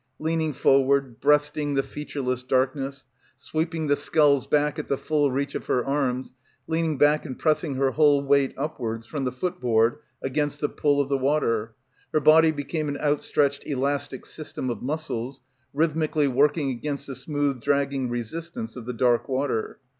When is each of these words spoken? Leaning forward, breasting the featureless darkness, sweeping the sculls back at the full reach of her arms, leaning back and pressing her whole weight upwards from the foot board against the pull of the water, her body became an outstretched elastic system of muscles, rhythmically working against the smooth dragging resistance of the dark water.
Leaning 0.17 0.51
forward, 0.51 1.19
breasting 1.21 1.75
the 1.75 1.83
featureless 1.83 2.41
darkness, 2.41 3.05
sweeping 3.37 3.85
the 3.85 3.95
sculls 3.95 4.47
back 4.47 4.79
at 4.79 4.87
the 4.87 4.97
full 4.97 5.29
reach 5.29 5.53
of 5.53 5.67
her 5.67 5.85
arms, 5.85 6.33
leaning 6.65 6.97
back 6.97 7.23
and 7.23 7.37
pressing 7.37 7.75
her 7.75 7.91
whole 7.91 8.23
weight 8.23 8.51
upwards 8.57 9.05
from 9.05 9.25
the 9.25 9.31
foot 9.31 9.59
board 9.61 9.97
against 10.23 10.59
the 10.59 10.67
pull 10.67 10.99
of 10.99 11.07
the 11.07 11.19
water, 11.19 11.75
her 12.13 12.19
body 12.19 12.49
became 12.49 12.89
an 12.89 12.97
outstretched 12.97 13.63
elastic 13.67 14.25
system 14.25 14.71
of 14.71 14.81
muscles, 14.81 15.41
rhythmically 15.71 16.27
working 16.27 16.71
against 16.71 17.05
the 17.05 17.13
smooth 17.13 17.61
dragging 17.61 18.09
resistance 18.09 18.75
of 18.75 18.87
the 18.87 18.93
dark 18.93 19.29
water. 19.29 19.77